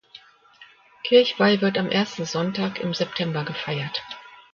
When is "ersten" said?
1.91-2.25